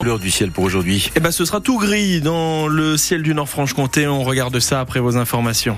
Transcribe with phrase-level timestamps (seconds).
[0.00, 1.10] Couleur du ciel pour aujourd'hui.
[1.16, 4.06] Eh ben, ce sera tout gris dans le ciel du Nord-Franche-Comté.
[4.06, 5.76] On regarde ça après vos informations.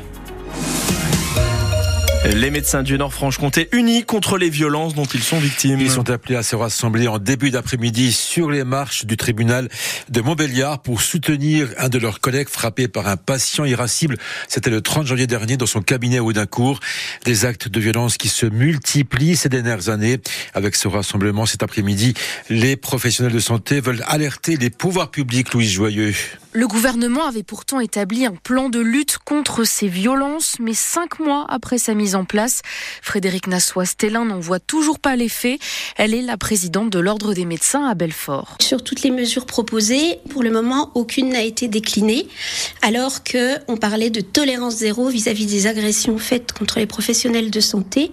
[2.25, 5.81] Les médecins du Nord-Franche-Comté unis contre les violences dont ils sont victimes.
[5.81, 9.71] Ils sont appelés à se rassembler en début d'après-midi sur les marches du tribunal
[10.11, 14.19] de Montbéliard pour soutenir un de leurs collègues frappé par un patient irascible.
[14.49, 16.81] C'était le 30 janvier dernier dans son cabinet à Audincourt.
[17.25, 20.21] Des actes de violence qui se multiplient ces dernières années.
[20.53, 22.13] Avec ce rassemblement cet après-midi,
[22.51, 26.15] les professionnels de santé veulent alerter les pouvoirs publics, Louise Joyeux.
[26.53, 31.47] Le gouvernement avait pourtant établi un plan de lutte contre ces violences, mais cinq mois
[31.49, 32.63] après sa mise en place,
[33.03, 35.59] Frédéric Nassois-Stellin n'en voit toujours pas l'effet.
[35.97, 38.57] Elle est la présidente de l'Ordre des médecins à Belfort.
[38.61, 42.27] Sur toutes les mesures proposées, pour le moment, aucune n'a été déclinée,
[42.83, 47.61] alors que on parlait de tolérance zéro vis-à-vis des agressions faites contre les professionnels de
[47.61, 48.11] santé.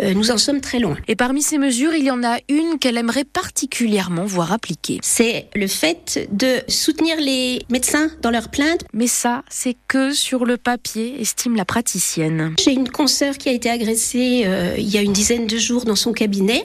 [0.00, 0.96] Euh, nous en sommes très loin.
[1.08, 4.98] Et parmi ces mesures, il y en a une qu'elle aimerait particulièrement voir appliquée.
[5.02, 8.84] C'est le fait de soutenir les médecins dans leurs plaintes.
[8.92, 12.54] Mais ça, c'est que sur le papier, estime la praticienne.
[12.58, 15.84] J'ai une consoeur qui a été agressée euh, il y a une dizaine de jours
[15.84, 16.64] dans son cabinet.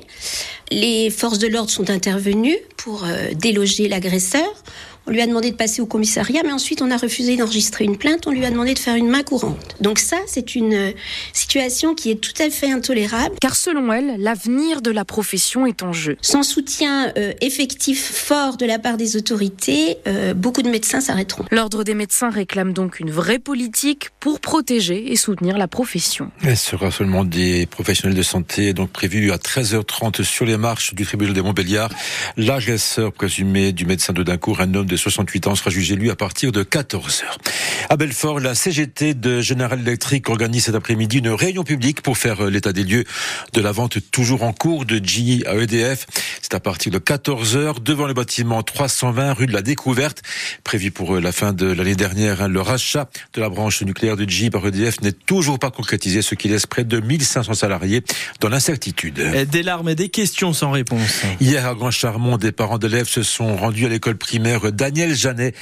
[0.72, 4.48] Les forces de l'ordre sont intervenues pour euh, déloger l'agresseur.
[5.06, 7.98] On lui a demandé de passer au commissariat, mais ensuite on a refusé d'enregistrer une
[7.98, 8.26] plainte.
[8.26, 9.76] On lui a demandé de faire une main courante.
[9.82, 10.92] Donc ça, c'est une euh,
[11.34, 13.36] situation qui est tout à fait intolérable.
[13.42, 16.16] Car selon elle, l'avenir de la profession est en jeu.
[16.22, 21.44] Sans soutien euh, effectif fort de la part des autorités, euh, beaucoup de médecins s'arrêteront.
[21.52, 26.32] L'Ordre des médecins réclame donc une vraie politique pour protéger et soutenir la profession.
[26.48, 31.06] Et ce rassemblement des professionnels de santé donc prévu à 13h30 sur les marches du
[31.06, 31.90] tribunal de Montbéliard.
[32.38, 36.16] L'agresseur présumé du médecin de Dincourt, un homme de 68 ans, sera jugé lui à
[36.16, 37.24] partir de 14h.
[37.90, 42.46] À Belfort, la CGT de General Electric organise cet après-midi une réunion publique pour faire
[42.46, 43.04] l'état des lieux
[43.54, 46.08] de la vente toujours en cours de GE à EDF.
[46.42, 50.22] C'est à partir de 14h devant le bâtiment 320 rue de la Découverte,
[50.64, 52.48] prévu pour la fin de l'année dernière.
[52.48, 56.36] Le rachat de la branche nucléaire de GE par EDF n'est toujours pas concrétisé, ce
[56.36, 58.02] qui laisse près de 1500 salariés
[58.40, 59.20] dans l'incertitude.
[59.50, 61.24] Des larmes et des questions sans réponse.
[61.42, 65.56] Hier à Grand Charmont, des parents d'élèves se sont rendus à l'école primaire Daniel Janet,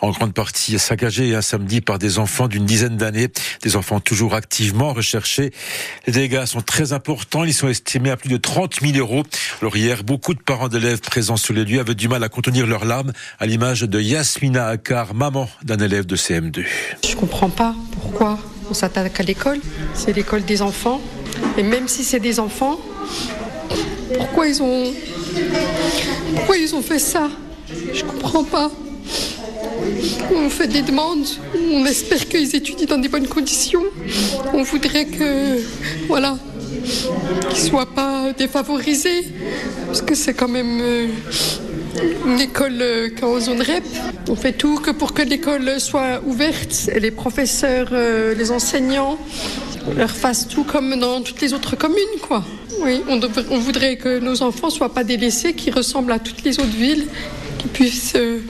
[0.00, 3.28] en grande partie saccagée un samedi par des enfants d'une dizaine d'années,
[3.62, 5.52] des enfants toujours activement recherchés.
[6.06, 9.24] Les dégâts sont très importants, ils sont estimés à plus de 30 000 euros.
[9.60, 12.66] Alors hier, beaucoup de parents d'élèves présents sur les lieux avaient du mal à contenir
[12.66, 16.64] leurs larmes, à l'image de Yasmina Akar, maman d'un élève de CM2.
[17.06, 18.38] Je comprends pas pourquoi
[18.70, 19.60] on s'attaque à l'école.
[19.94, 21.00] C'est l'école des enfants.
[21.58, 22.78] Et même si c'est des enfants,
[24.16, 24.92] pourquoi ils ont,
[26.34, 27.28] pourquoi ils ont fait ça?
[27.92, 28.70] Je comprends pas.
[30.34, 31.26] On fait des demandes,
[31.72, 33.84] on espère qu'ils étudient dans des bonnes conditions.
[34.52, 35.58] On voudrait que,
[36.08, 36.38] voilà,
[37.50, 39.24] qu'ils ne soient pas défavorisés,
[39.86, 41.06] parce que c'est quand même euh,
[42.26, 43.84] une école euh, en zone REP.
[44.28, 49.18] On fait tout que pour que l'école soit ouverte et les professeurs, euh, les enseignants
[49.96, 52.44] leur fassent tout comme dans toutes les autres communes, quoi.
[52.82, 56.76] Oui, on, voudrait que nos enfants soient pas délaissés, qu'ils ressemblent à toutes les autres
[56.76, 57.06] villes,
[57.58, 58.40] qu'ils puissent euh,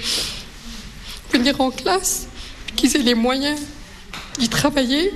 [1.39, 2.27] venir en classe,
[2.77, 3.59] qu'ils aient les moyens
[4.39, 5.13] d'y travailler.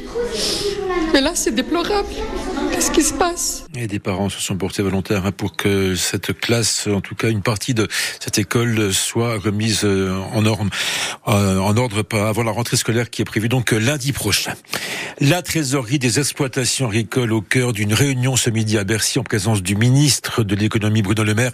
[1.12, 2.08] Mais là, c'est déplorable.
[2.72, 3.66] Qu'est-ce qui se passe?
[3.74, 7.28] Et des parents se sont portés volontaires hein, pour que cette classe, en tout cas
[7.28, 7.88] une partie de
[8.20, 10.64] cette école, soit remise euh, en ordre,
[11.26, 14.54] en ordre avant la rentrée scolaire qui est prévue donc lundi prochain.
[15.22, 19.62] La trésorerie des exploitations agricoles au cœur d'une réunion ce midi à Bercy en présence
[19.62, 21.52] du ministre de l'économie Bruno Le Maire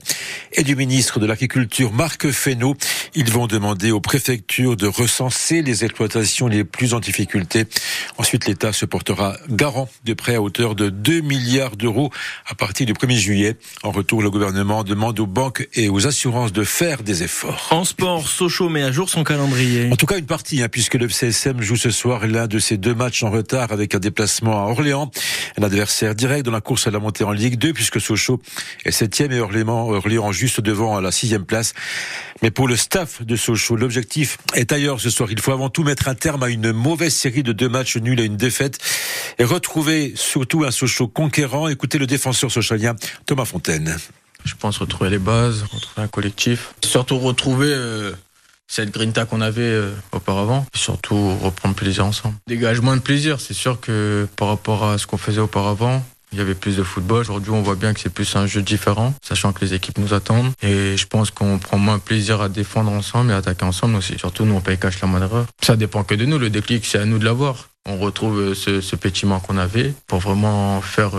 [0.53, 2.77] et du ministre de l'agriculture Marc Fesneau.
[3.17, 7.65] Ils vont demander aux préfectures de recenser les exploitations les plus en difficulté.
[8.19, 12.13] Ensuite, l'État se portera garant de prêts à hauteur de 2 milliards d'euros
[12.47, 13.57] à partir du 1er juillet.
[13.83, 17.67] En retour, le gouvernement demande aux banques et aux assurances de faire des efforts.
[17.73, 19.91] En sport, Sochaux met à jour son calendrier.
[19.91, 22.77] En tout cas, une partie, hein, puisque le CSM joue ce soir l'un de ses
[22.77, 25.11] deux matchs en retard avec un déplacement à Orléans.
[25.59, 28.41] Un adversaire direct dans la course à la montée en Ligue 2, puisque Sochaux
[28.85, 31.75] est septième et Orléans, juste devant à la sixième place.
[32.43, 35.31] Mais pour le staff de Sochaux, l'objectif est ailleurs ce soir.
[35.31, 38.21] Il faut avant tout mettre un terme à une mauvaise série de deux matchs nuls
[38.21, 38.79] à une défaite
[39.39, 41.69] et retrouver surtout un Sochaux conquérant.
[41.69, 42.95] Écoutez le défenseur sochalien
[43.27, 43.97] Thomas Fontaine.
[44.45, 46.75] Je pense retrouver les bases, retrouver un collectif.
[46.85, 48.13] Surtout retrouver euh,
[48.69, 50.67] cette grinta qu'on avait euh, auparavant.
[50.75, 52.35] Et surtout reprendre plaisir ensemble.
[52.47, 53.41] Dégage moins de plaisir.
[53.41, 56.83] C'est sûr que par rapport à ce qu'on faisait auparavant, il y avait plus de
[56.83, 57.21] football.
[57.21, 60.13] Aujourd'hui, on voit bien que c'est plus un jeu différent, sachant que les équipes nous
[60.13, 60.53] attendent.
[60.61, 64.19] Et je pense qu'on prend moins plaisir à défendre ensemble et à attaquer ensemble aussi.
[64.19, 65.47] Surtout, nous, on paye cash la moindre erreur.
[65.63, 66.39] Ça dépend que de nous.
[66.39, 67.69] Le déclic, c'est à nous de l'avoir.
[67.89, 71.13] On retrouve ce, ce pétiment qu'on avait pour vraiment faire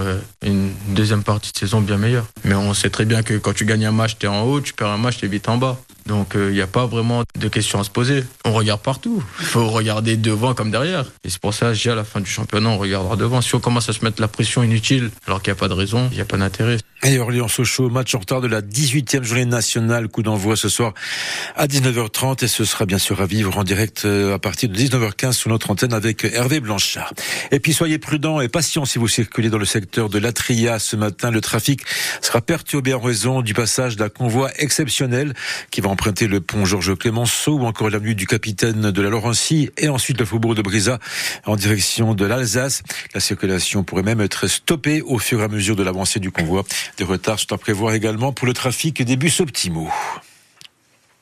[0.44, 2.26] une deuxième partie de saison bien meilleure.
[2.44, 4.60] Mais on sait très bien que quand tu gagnes un match, tu es en haut,
[4.60, 5.80] tu perds un match, tu es vite en bas.
[6.08, 8.24] Donc il n'y a pas vraiment de questions à se poser.
[8.46, 9.24] On regarde partout.
[9.40, 11.06] Il faut regarder devant comme derrière.
[11.24, 13.42] Et c'est pour ça, j'ai à la fin du championnat, on regardera devant.
[13.42, 15.74] Si on commence à se mettre la pression inutile alors qu'il n'y a pas de
[15.74, 16.78] raison, il n'y a pas d'intérêt.
[17.04, 20.94] Et Orléans-Sochaux, match en retard de la 18e journée nationale, coup d'envoi ce soir
[21.56, 24.76] à 19h30 et ce sera bien sûr à vivre en direct euh, à partir de
[24.76, 27.14] 19h15 sur notre antenne avec Hervé Blanchard.
[27.52, 30.96] Et puis soyez prudents et patients si vous circulez dans le secteur de l'Atria ce
[30.96, 31.30] matin.
[31.30, 31.82] Le trafic
[32.22, 35.34] sera perturbé en raison du passage d'un convoi exceptionnel
[35.70, 39.72] qui va emprunter le pont Georges Clémenceau ou encore l'avenue du capitaine de la Laurencie
[39.80, 41.00] et ensuite le faubourg de Brisa
[41.48, 42.84] en direction de l'Alsace.
[43.16, 46.66] La circulation pourrait même être stoppée au fur et à mesure de l'avancée du convoi.
[47.00, 49.90] Des retards sont à prévoir également pour le trafic des bus optimaux.